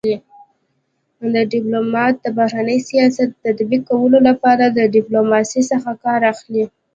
[1.53, 6.65] ډيپلومات دبهرني سیاست د تطبيق کولو لپاره د ډيپلوماسی څخه کار اخلي.